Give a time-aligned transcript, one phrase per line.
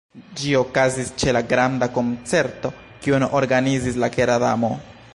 [0.37, 2.73] Ĝi okazis ĉe la granda koncerto
[3.05, 4.77] kiun organizis la Kera Damo.